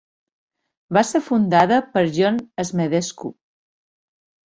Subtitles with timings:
[0.97, 2.39] Va ser fundada per Ion
[2.71, 3.31] Smedescu.